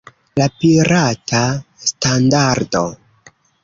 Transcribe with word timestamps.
La 0.39 0.47
pirata 0.63 1.43
standardo! 1.91 2.87